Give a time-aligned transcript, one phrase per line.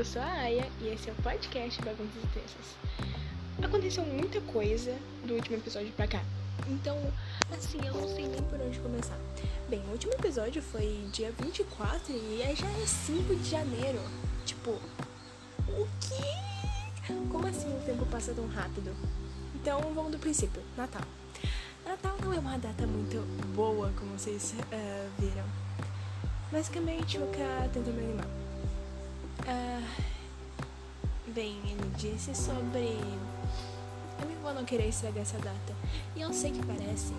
[0.00, 2.74] eu sou a Aya e esse é o podcast Bagunças e Tensas.
[3.62, 4.96] Aconteceu muita coisa
[5.26, 6.22] do último episódio pra cá,
[6.70, 6.96] então,
[7.52, 9.18] assim, eu não sei nem por onde começar.
[9.68, 14.00] Bem, o último episódio foi dia 24 e aí já é 5 de janeiro.
[14.46, 14.70] Tipo,
[15.68, 17.12] o quê?
[17.30, 18.96] Como assim o tempo passa tão rápido?
[19.54, 21.02] Então, vamos do princípio: Natal.
[21.84, 23.18] Natal não é uma data muito
[23.54, 25.44] boa, como vocês uh, viram.
[26.50, 28.49] Basicamente, o K tenta me animar.
[29.50, 29.82] Uh,
[31.34, 32.96] bem, ele disse sobre.
[34.20, 35.74] Eu nem vou não querer estragar essa data.
[36.14, 37.12] E eu sei que parece.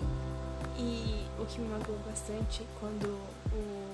[0.78, 3.04] E o que me magoou bastante quando
[3.52, 3.92] o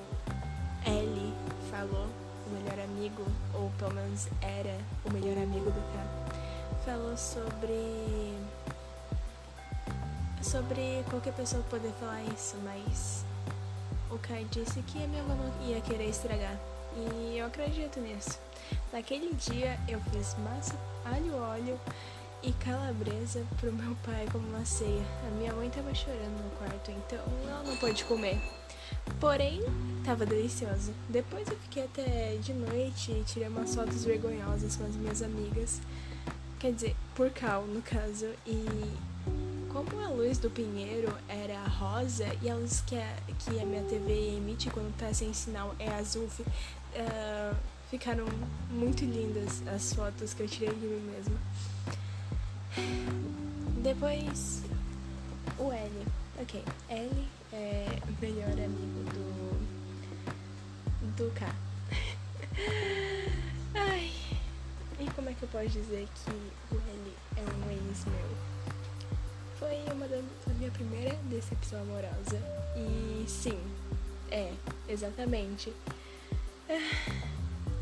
[0.86, 1.34] L
[1.68, 2.06] falou,
[2.46, 8.38] o melhor amigo, ou pelo menos era o melhor amigo do K, falou sobre.
[10.40, 13.24] Sobre qualquer pessoa poder falar isso, mas
[14.10, 16.56] o Kai disse que a minha mãe ia querer estragar.
[16.98, 18.38] E eu acredito nisso.
[18.92, 21.78] Naquele dia eu fiz massa, alho, óleo
[22.42, 25.04] e calabresa pro meu pai como uma ceia.
[25.26, 28.40] A minha mãe tava chorando no quarto, então ela não pôde comer.
[29.20, 29.60] Porém,
[30.04, 30.92] tava delicioso.
[31.08, 35.80] Depois eu fiquei até de noite e tirei umas fotos vergonhosas com as minhas amigas.
[36.58, 38.26] Quer dizer, por cal, no caso.
[38.46, 38.64] E
[39.68, 43.82] como a luz do pinheiro era rosa e a luz que a, que a minha
[43.82, 46.28] TV emite quando tá sem sinal é azul,
[46.94, 47.56] uh,
[47.90, 48.26] ficaram
[48.70, 51.38] muito lindas as fotos que eu tirei de mim mesma.
[53.82, 54.62] Depois,
[55.58, 56.06] o L.
[56.40, 59.58] Ok, L é o melhor amigo do.
[61.16, 61.46] do K.
[63.74, 64.12] Ai,
[65.00, 66.30] e como é que eu posso dizer que
[66.74, 68.36] o L é um ex meu?
[69.58, 70.22] Foi uma da,
[70.58, 72.40] minha primeira decepção amorosa.
[72.76, 73.58] E sim,
[74.30, 74.52] é,
[74.88, 75.72] exatamente.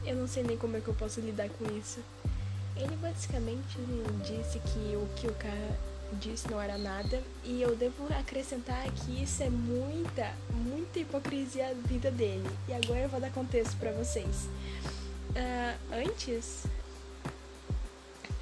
[0.04, 2.00] Eu não sei nem como é que eu posso lidar com isso.
[2.76, 3.78] Ele basicamente
[4.22, 5.76] disse que o que o cara
[6.20, 11.88] disse não era nada e eu devo acrescentar que isso é muita, muita hipocrisia da
[11.88, 12.48] vida dele.
[12.68, 14.48] E agora eu vou dar contexto para vocês.
[15.30, 16.64] Uh, antes,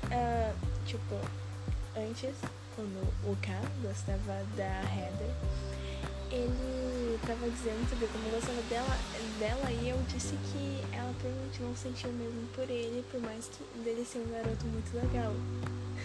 [0.04, 0.54] uh,
[0.84, 1.14] tipo,
[1.96, 2.34] antes
[2.74, 3.52] quando o K
[3.82, 5.30] gostava da Heather,
[6.34, 8.98] ele tava dizendo sobre como gostava dela,
[9.38, 13.78] dela e eu disse que ela provavelmente não sentiu mesmo por ele, por mais que
[13.80, 15.32] dele ser um garoto muito legal.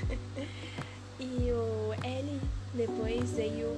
[1.20, 2.42] e o L
[2.74, 3.76] depois veio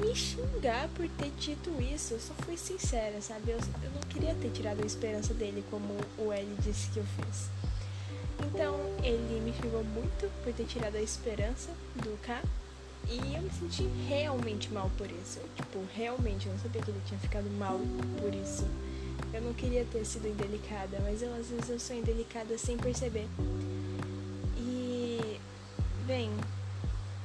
[0.00, 2.14] me xingar por ter dito isso.
[2.14, 3.50] Eu só fui sincera, sabe?
[3.50, 7.04] Eu, eu não queria ter tirado a esperança dele como o L disse que eu
[7.04, 7.48] fiz.
[8.46, 12.42] Então ele me xingou muito por ter tirado a esperança do K.
[13.10, 15.40] E eu me senti realmente mal por isso.
[15.56, 17.78] Tipo, realmente, eu não sabia que ele tinha ficado mal
[18.20, 18.66] por isso.
[19.32, 23.26] Eu não queria ter sido indelicada, mas eu, às vezes eu sou indelicada sem perceber.
[24.56, 25.38] E.
[26.06, 26.30] Bem,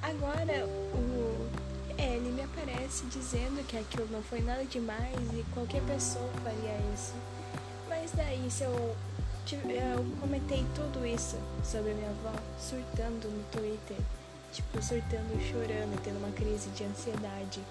[0.02, 1.26] agora o
[1.98, 7.14] ele me aparece dizendo que aquilo não foi nada demais e qualquer pessoa faria isso.
[7.88, 8.96] Mas daí, se eu
[9.54, 13.98] eu comentei tudo isso sobre a minha avó surtando no Twitter.
[14.56, 17.62] Tipo, surtando, chorando, tendo uma crise de ansiedade.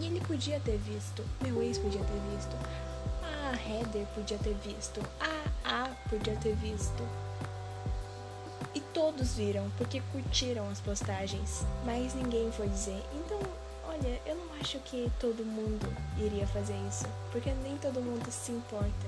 [0.00, 2.56] E ele podia ter visto, meu ex podia ter visto,
[3.22, 7.02] a Heather podia ter visto, a A podia ter visto.
[8.74, 13.00] E todos viram, porque curtiram as postagens, mas ninguém foi dizer.
[13.14, 13.38] Então,
[13.88, 15.86] olha, eu não acho que todo mundo
[16.18, 19.06] iria fazer isso, porque nem todo mundo se importa.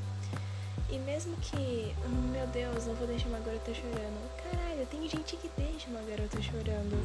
[0.88, 1.94] E mesmo que,
[2.30, 4.30] meu Deus, não vou deixar uma garota chorando.
[4.42, 4.63] Caralho,
[4.94, 6.96] tem gente que deixa uma garota chorando.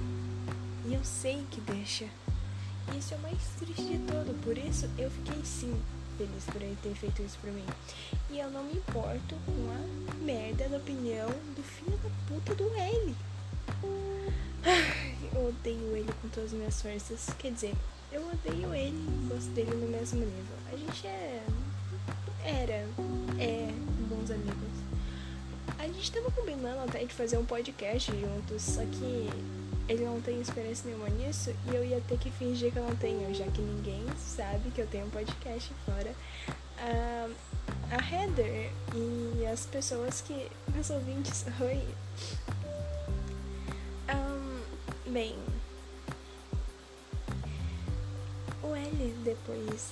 [0.85, 2.05] E eu sei que deixa.
[2.97, 4.39] Isso é o mais triste de tudo.
[4.43, 5.75] Por isso eu fiquei sim
[6.17, 7.65] feliz por ele ter feito isso pra mim.
[8.29, 12.69] E eu não me importo com a merda da opinião do filho da puta do
[12.75, 13.15] L.
[15.33, 17.29] Eu odeio ele com todas as minhas forças.
[17.37, 17.75] Quer dizer,
[18.11, 20.55] eu odeio ele e gosto dele no mesmo nível.
[20.71, 21.43] A gente é
[22.43, 22.85] era,
[23.39, 23.71] é,
[24.09, 24.69] bons amigos.
[25.79, 29.29] A gente tava combinando até de fazer um podcast juntos, só que
[29.87, 32.95] ele não tem experiência nenhuma nisso e eu ia ter que fingir que eu não
[32.95, 36.13] tenho, já que ninguém sabe que eu tenho um podcast fora.
[36.79, 37.33] Uh,
[37.91, 40.51] a Heather e as pessoas que.
[40.73, 41.81] Meus ouvintes, oi.
[44.13, 45.35] Um, bem.
[48.61, 49.91] O L depois.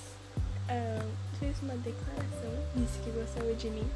[0.68, 3.88] Uh, fez uma declaração, disse que gostava de mim,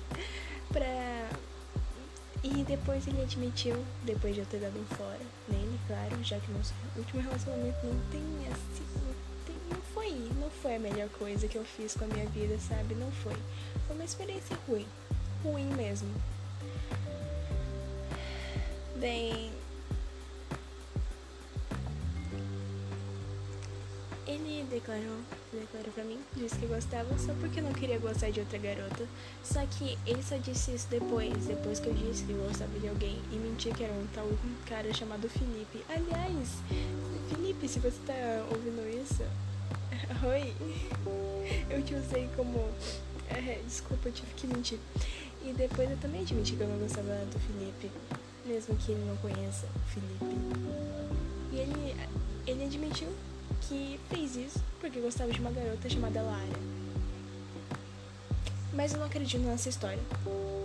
[0.72, 1.28] pra.
[2.42, 6.50] E depois ele admitiu, depois de eu ter dado um fora nele, claro, já que
[6.50, 8.20] nosso último relacionamento não tem
[8.50, 8.84] assim.
[8.96, 9.14] Não,
[9.46, 10.10] tem, não foi.
[10.40, 12.94] Não foi a melhor coisa que eu fiz com a minha vida, sabe?
[12.96, 13.36] Não foi.
[13.86, 14.86] Foi uma experiência ruim.
[15.44, 16.08] ruim mesmo.
[18.96, 19.52] Bem,
[24.62, 25.18] ele declarou,
[25.52, 29.06] declarou pra mim, disse que gostava só porque não queria gostar de outra garota.
[29.42, 33.20] Só que ele só disse isso depois, depois que eu disse que gostava de alguém
[33.32, 34.28] e menti que era um tal
[34.66, 35.84] cara chamado Felipe.
[35.88, 36.48] Aliás,
[37.28, 39.22] Felipe, se você tá ouvindo isso,
[40.26, 40.52] oi,
[41.70, 42.70] eu te usei como.
[43.30, 44.78] É, desculpa, eu tive que mentir.
[45.44, 47.90] E depois eu também admiti que eu não gostava do Felipe
[48.44, 50.36] mesmo que ele não conheça o Felipe.
[51.52, 51.96] E ele,
[52.46, 53.08] ele admitiu
[53.68, 56.72] que fez isso porque gostava de uma garota chamada Lara.
[58.72, 60.02] Mas eu não acredito nessa história.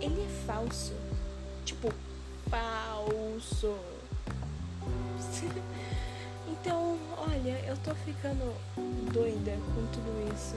[0.00, 0.94] Ele é falso.
[1.64, 1.92] Tipo,
[2.50, 3.76] falso.
[6.48, 8.54] então, olha, eu tô ficando
[9.12, 10.56] doida com tudo isso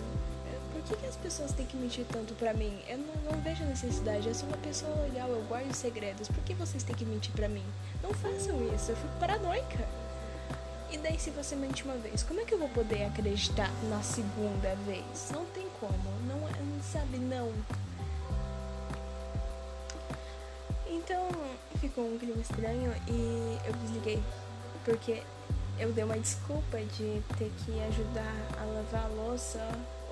[0.81, 2.73] por que, que as pessoas têm que mentir tanto pra mim?
[2.87, 6.27] Eu não, não, vejo necessidade, eu sou uma pessoa legal, eu guardo segredos.
[6.27, 7.63] Por que vocês têm que mentir pra mim?
[8.01, 9.87] Não façam isso, eu fico paranoica.
[10.91, 14.03] E daí se você mente uma vez, como é que eu vou poder acreditar na
[14.03, 15.31] segunda vez?
[15.31, 15.93] Não tem como,
[16.27, 16.51] não, é,
[16.83, 17.51] sabe, não.
[20.85, 21.29] Então
[21.79, 24.21] ficou um clima estranho e eu desliguei.
[24.83, 25.23] Porque
[25.79, 29.59] eu dei uma desculpa de ter que ajudar a lavar a louça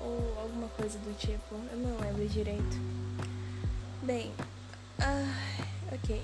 [0.02, 2.76] ou alguma coisa do tipo, eu não lembro direito.
[4.02, 4.32] Bem,
[4.98, 5.34] ah,
[5.92, 6.22] ok.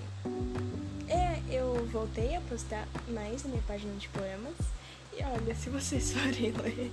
[1.97, 4.55] Voltei a postar mais na minha página de poemas.
[5.17, 6.93] E olha, se vocês forem ler.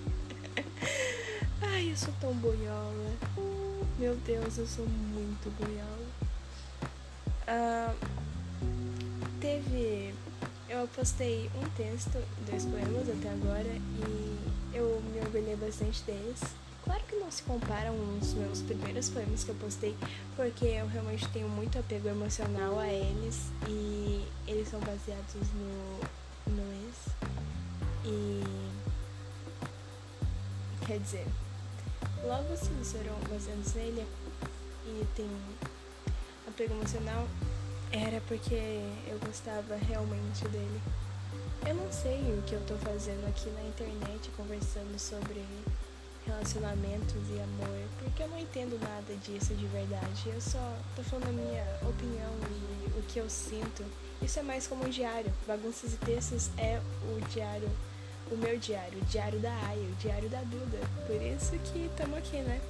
[1.62, 3.12] Ai, eu sou tão boiola.
[4.00, 6.08] Meu Deus, eu sou muito boiola.
[7.46, 7.94] Ah,
[9.42, 10.14] teve.
[10.70, 12.18] Eu postei um texto,
[12.50, 13.76] dois poemas até agora,
[14.08, 14.40] e
[14.74, 16.40] eu me orgulhei bastante deles.
[17.24, 19.96] Não se comparam os meus primeiros poemas que eu postei,
[20.36, 26.74] porque eu realmente tenho muito apego emocional a eles e eles são baseados no, no
[26.84, 26.96] ex.
[28.04, 28.44] E.
[30.86, 31.26] Quer dizer,
[32.26, 34.06] logo se foram baseados nele
[34.86, 35.30] e tem
[36.46, 37.26] apego emocional,
[37.90, 40.82] era porque eu gostava realmente dele.
[41.66, 45.42] Eu não sei o que eu tô fazendo aqui na internet conversando sobre
[46.26, 50.24] relacionamentos e amor, porque eu não entendo nada disso de verdade.
[50.28, 53.84] Eu só tô falando a minha opinião e o que eu sinto.
[54.22, 55.32] Isso é mais como um diário.
[55.48, 57.70] Bagunças e textos é o diário,
[58.32, 60.80] o meu diário, o diário da Aya, o diário da Duda.
[61.06, 62.62] Por isso que estamos aqui, né?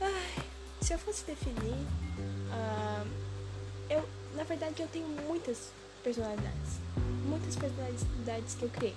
[0.00, 0.44] Ai,
[0.80, 3.06] se eu fosse definir, uh,
[3.90, 5.70] eu, na verdade, eu tenho muitas
[6.02, 6.78] personalidades.
[7.26, 8.96] Muitas personalidades que eu criei.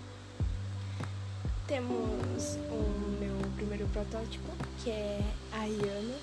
[1.71, 4.51] Temos o meu primeiro protótipo,
[4.83, 5.21] que é
[5.53, 6.17] a Ayana.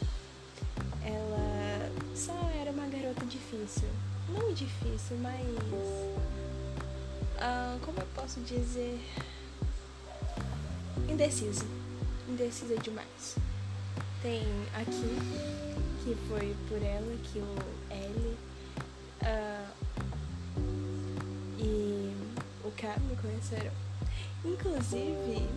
[1.03, 3.89] Ela só era uma garota difícil.
[4.29, 5.41] Não difícil, mas.
[7.39, 9.01] Uh, como eu posso dizer?
[11.09, 11.65] Indecisa.
[12.29, 13.37] Indecisa demais.
[14.21, 14.43] Tem
[14.75, 15.17] aqui,
[16.05, 17.57] que foi por ela que o
[17.89, 18.37] L.
[19.23, 19.67] Uh,
[21.59, 22.15] e
[22.63, 23.88] o K me conheceram.
[24.45, 25.49] Inclusive,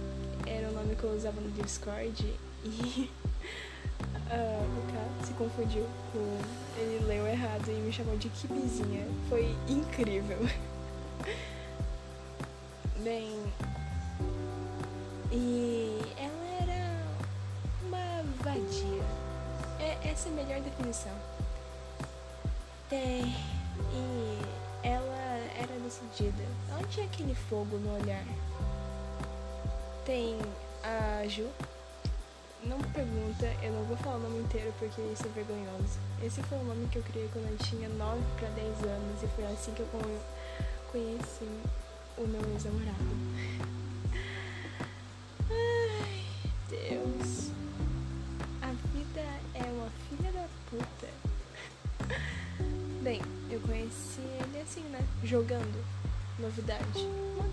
[0.46, 2.26] era o nome que eu usava no Discord
[2.64, 6.38] e uh, o cara se confundiu com.
[6.78, 9.06] Ele leu errado e me chamou de Kibizinha.
[9.30, 10.40] Foi incrível.
[13.04, 13.40] Bem.
[15.32, 16.98] E ela era
[17.86, 19.04] uma vadia.
[19.80, 21.14] É, essa é a melhor definição.
[22.92, 24.40] E
[24.84, 26.44] ela era decidida.
[26.70, 28.24] Ela tinha aquele fogo no olhar
[30.06, 30.38] tem
[30.84, 31.48] a Ju.
[32.64, 36.00] Não me pergunta, eu não vou falar o nome inteiro porque isso é vergonhoso.
[36.24, 39.28] Esse foi o nome que eu criei quando eu tinha 9 para 10 anos e
[39.36, 39.88] foi assim que eu
[40.92, 41.50] conheci
[42.18, 42.98] o meu ex-namorado.
[45.50, 46.24] Ai,
[46.70, 47.50] Deus.
[48.62, 49.22] A vida
[49.56, 51.08] é uma filha da puta.
[53.02, 55.00] Bem, eu conheci ele assim, né?
[55.24, 55.84] Jogando.
[56.38, 57.00] Novidade.
[57.00, 57.50] Uma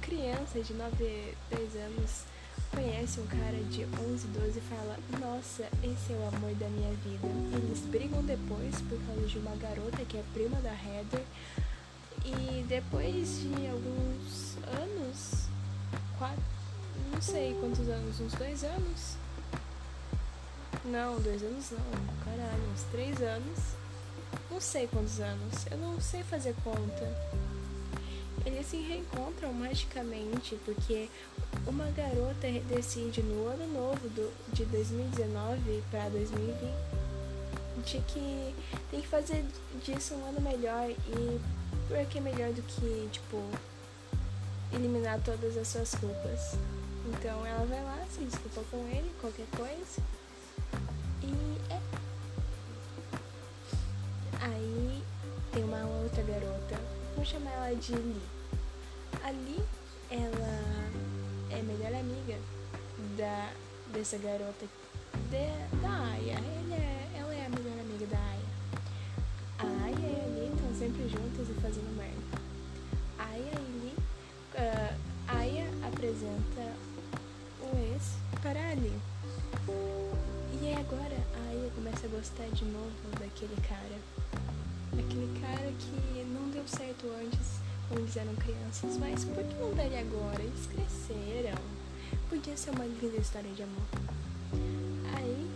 [0.00, 2.24] criança de 9, 10 anos
[2.70, 6.92] conhece um cara de 11, 12 e fala: Nossa, esse é o amor da minha
[6.94, 7.26] vida.
[7.52, 11.22] Eles brigam depois por causa de uma garota que é prima da Heather.
[12.24, 15.48] E depois de alguns anos,
[16.18, 16.42] quatro,
[17.12, 19.16] não sei quantos anos, uns dois anos.
[20.84, 23.58] Não, dois anos não, caralho, uns três anos.
[24.50, 27.43] Não sei quantos anos, eu não sei fazer conta
[28.44, 31.08] eles se reencontram magicamente porque
[31.66, 36.94] uma garota decide no ano novo do, de 2019 para 2020,
[37.84, 38.54] gente que
[38.90, 39.44] tem que fazer
[39.84, 41.40] disso um ano melhor e
[41.88, 43.42] por que melhor do que, tipo,
[44.72, 46.56] eliminar todas as suas culpas.
[47.06, 50.02] Então ela vai lá, se desculpa com ele, qualquer coisa.
[51.22, 51.80] E é.
[54.40, 55.02] Aí
[55.52, 56.80] tem uma outra garota,
[57.14, 58.20] vamos chamar ela de Lee.
[59.22, 59.30] A
[60.10, 60.84] ela
[61.50, 62.38] é melhor amiga
[63.16, 63.52] da,
[63.92, 64.66] dessa garota
[65.30, 66.34] de, da Aya.
[66.34, 68.44] Ela é, ela é a melhor amiga da Aya.
[69.58, 72.38] A Aya e a estão sempre juntas e fazendo merda.
[73.18, 73.94] Aya e Lee.
[74.54, 74.94] Uh,
[75.28, 76.72] Aya apresenta
[77.60, 79.00] o ex para a Lee.
[80.60, 83.98] E agora a Aya começa a gostar de novo daquele cara.
[84.92, 89.74] Aquele cara que não deu certo antes quando eles eram crianças, mas por que não
[89.74, 90.42] daria agora?
[90.42, 91.58] Eles cresceram.
[92.28, 93.82] Podia ser uma linda história de amor.
[95.14, 95.50] Aí,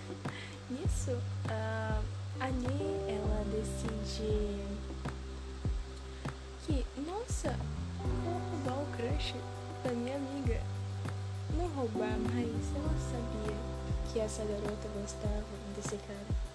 [0.70, 2.02] nisso, uh,
[2.40, 4.62] a Lee, ela decide
[6.64, 7.54] que, nossa,
[8.24, 9.34] vou roubar o crush
[9.84, 10.60] da minha amiga.
[11.56, 13.56] Não roubar, mas ela sabia
[14.10, 15.44] que essa garota gostava
[15.76, 16.45] desse cara.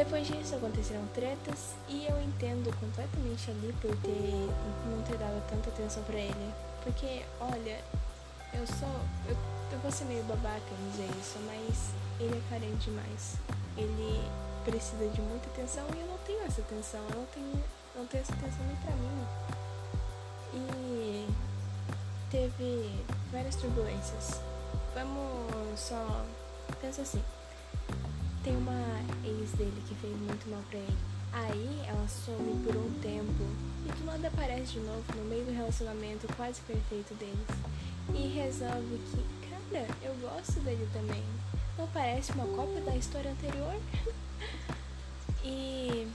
[0.00, 4.48] Depois disso aconteceram tretas e eu entendo completamente ali por ter
[4.86, 6.54] não ter dado tanta atenção para ele.
[6.82, 7.78] Porque, olha,
[8.54, 8.88] eu sou.
[9.28, 9.36] Eu,
[9.70, 13.36] eu vou ser meio babaca em dizer isso, mas ele é carente demais.
[13.76, 14.26] Ele
[14.64, 17.00] precisa de muita atenção e eu não tenho essa atenção.
[17.10, 17.64] Eu não tenho,
[17.94, 19.26] não tenho essa atenção nem pra mim.
[20.54, 21.28] E
[22.30, 24.40] teve várias turbulências.
[24.94, 26.24] Vamos só.
[26.80, 27.22] Pensa assim.
[28.42, 30.96] Tem uma ex dele que fez muito mal pra ele.
[31.32, 33.44] Aí ela some por um tempo
[33.86, 37.46] e do nada aparece de novo no meio do relacionamento quase perfeito deles.
[38.14, 41.22] E resolve que, cara, eu gosto dele também.
[41.78, 43.80] Não parece uma cópia da história anterior?
[45.44, 46.08] e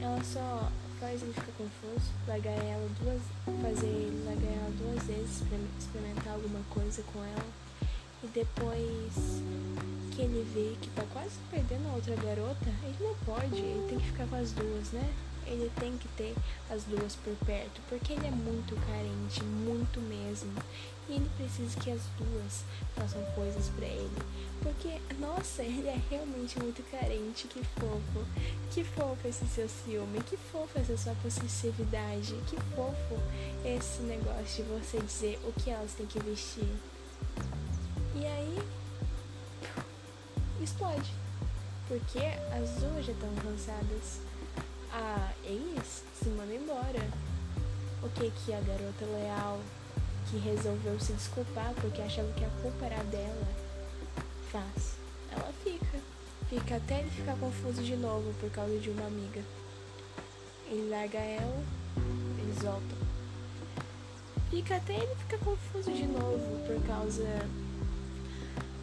[0.00, 0.70] ela só
[1.00, 3.22] faz ele ficar confuso, largar ela duas.
[3.62, 7.67] fazer ele largar ela duas vezes pra experimentar alguma coisa com ela.
[8.22, 9.42] E depois
[10.14, 13.98] que ele vê que tá quase perdendo a outra garota, ele não pode, ele tem
[13.98, 15.14] que ficar com as duas, né?
[15.46, 16.34] Ele tem que ter
[16.68, 20.52] as duas por perto, porque ele é muito carente, muito mesmo.
[21.08, 24.22] E ele precisa que as duas façam coisas para ele.
[24.62, 27.48] Porque, nossa, ele é realmente muito carente.
[27.48, 28.26] Que fofo.
[28.70, 30.20] Que fofo esse seu ciúme.
[30.24, 32.34] Que fofo essa sua possessividade.
[32.48, 33.18] Que fofo
[33.64, 36.68] esse negócio de você dizer o que elas têm que vestir.
[38.18, 38.58] E aí
[40.60, 41.14] explode.
[41.86, 42.18] Porque
[42.52, 44.20] as duas já estão cansadas.
[44.92, 47.02] A ex se manda embora.
[48.02, 49.60] O que que a garota leal
[50.30, 53.48] que resolveu se desculpar porque achava que a culpa era dela
[54.50, 54.96] faz?
[55.30, 55.98] Ela fica.
[56.48, 59.42] Fica até ele ficar confuso de novo por causa de uma amiga.
[60.66, 61.62] Ele larga ela,
[62.38, 62.98] eles voltam.
[64.50, 67.24] Fica até ele ficar confuso de novo por causa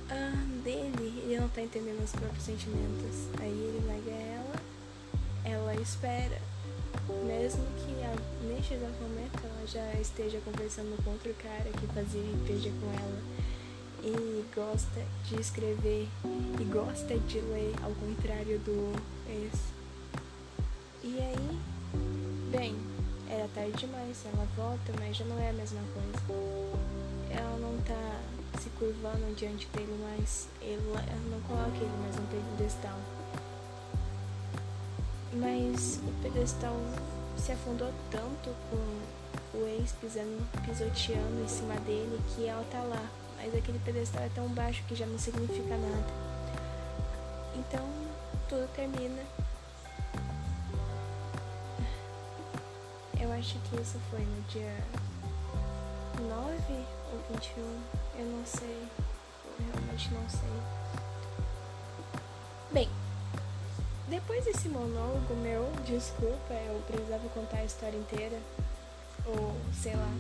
[0.10, 3.28] ah, dele, ele não tá entendendo os próprios sentimentos.
[3.40, 4.56] Aí ele larga ela,
[5.44, 6.40] ela espera.
[7.26, 12.22] Mesmo que a, neste exato momento ela já esteja conversando com outro cara que fazia
[12.22, 13.22] IPG com ela
[14.04, 16.08] e gosta de escrever
[16.60, 18.94] e gosta de ler ao contrário do
[19.28, 19.60] ex.
[21.04, 21.60] E aí,
[22.52, 22.76] bem,
[23.30, 27.05] era tarde demais, ela volta, mas já não é a mesma coisa.
[29.16, 30.82] Curvando diante dele, mas ele
[31.32, 32.98] não coloca ele mais no pedestal.
[35.34, 36.76] Mas o pedestal
[37.38, 43.10] se afundou tanto com o ex pisando, pisoteando em cima dele que ela tá lá.
[43.38, 46.14] Mas aquele pedestal é tão baixo que já não significa nada.
[47.56, 47.86] Então
[48.50, 49.22] tudo termina.
[53.20, 54.84] Eu acho que isso foi no dia
[56.20, 57.62] 9 ou 21,
[58.20, 59.05] eu não sei.
[59.96, 60.50] Não sei.
[62.72, 62.90] Bem,
[64.10, 68.38] depois desse monólogo meu, desculpa, eu precisava contar a história inteira.
[69.26, 70.12] Ou sei lá.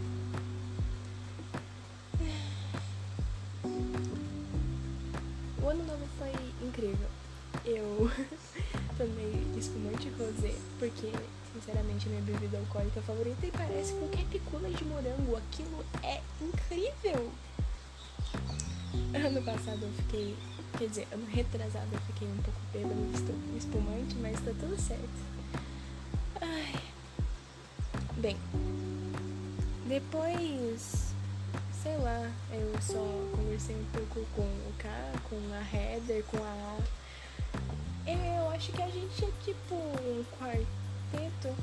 [5.61, 6.31] O ano novo foi
[6.65, 7.09] incrível.
[7.65, 8.09] Eu
[8.97, 11.11] tomei espumante rosé porque
[11.55, 15.37] sinceramente, minha bebida alcoólica favorita e parece qualquer picula de morango.
[15.37, 17.31] Aquilo é incrível!
[19.15, 20.35] Ano passado eu fiquei,
[20.77, 25.09] quer dizer, ano retrasado eu fiquei um pouco bêbada no espumante, mas tá tudo certo.
[26.41, 26.75] Ai.
[28.17, 28.35] Bem,
[29.87, 31.13] depois,
[31.81, 32.99] sei lá, eu só,
[33.37, 34.89] conversei um pouco com o K,
[35.29, 38.11] com a Heather, com a A.
[38.11, 41.55] Eu acho que a gente é tipo um quarteto.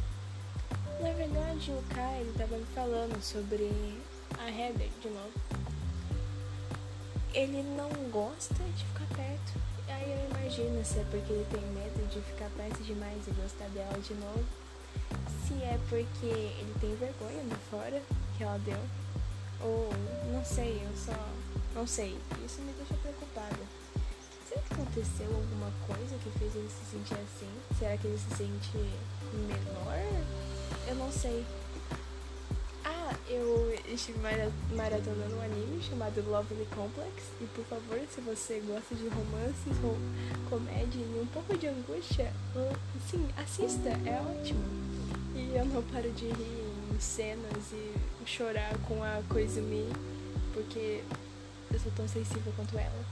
[1.01, 3.71] Na verdade, o K ele tava me falando sobre
[4.39, 5.62] a Heather de novo.
[7.35, 9.59] Ele não gosta de ficar perto.
[9.89, 13.69] Aí eu imagino se é porque ele tem medo de ficar perto demais e gostar
[13.71, 14.45] dela de novo.
[15.47, 18.03] Se é porque ele tem vergonha do fora
[18.37, 18.79] que ela deu.
[19.61, 19.89] Ou
[20.31, 21.29] não sei, eu só.
[21.75, 22.19] Não sei.
[22.45, 23.65] Isso me deixa preocupada.
[24.47, 27.51] Será que aconteceu alguma coisa que fez ele se sentir assim?
[27.79, 28.77] Será que ele se sente
[29.33, 29.99] menor?
[30.87, 31.47] Eu não sei.
[33.35, 34.19] Eu estive
[34.77, 37.31] maratonando um anime chamado Lovely Complex.
[37.41, 39.97] E por favor, se você gosta de romances ou
[40.51, 42.31] comédia e um pouco de angústia,
[43.11, 44.62] sim, assista, é ótimo.
[45.35, 47.95] E eu não paro de rir em cenas e
[48.27, 49.89] chorar com a Koizumi,
[50.53, 51.03] porque
[51.73, 53.05] eu sou tão sensível quanto ela.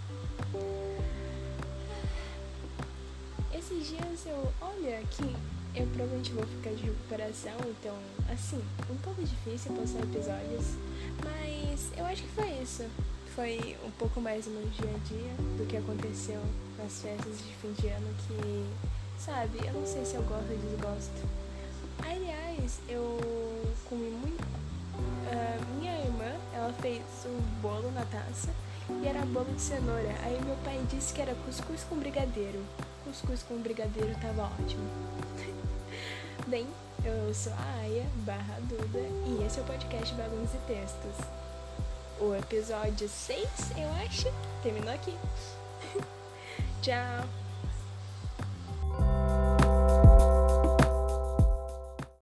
[3.55, 4.53] Esses dias eu.
[4.61, 5.35] Olha aqui,
[5.75, 7.97] eu provavelmente vou ficar de recuperação, então,
[8.33, 8.61] assim,
[8.91, 10.75] um pouco difícil postar episódios,
[11.25, 12.85] mas eu acho que foi isso.
[13.35, 16.43] Foi um pouco mais no dia a dia do que aconteceu
[16.77, 18.67] nas festas de fim de ano que,
[19.19, 21.29] sabe, eu não sei se eu gosto ou desgosto.
[22.03, 23.19] Aliás, eu
[23.89, 24.43] comi muito.
[24.43, 28.51] Uh, minha irmã, ela fez um bolo na taça
[29.03, 30.15] e era bolo de cenoura.
[30.23, 32.61] Aí meu pai disse que era cuscuz com brigadeiro.
[33.05, 34.85] Cuscuz com brigadeiro tava ótimo.
[36.51, 36.67] Bem,
[37.05, 41.25] eu sou a Aya barra Duda e esse é o podcast Bagunças e Textos.
[42.19, 44.27] O episódio 6, eu acho,
[44.61, 45.17] terminou aqui.
[46.83, 47.50] Tchau!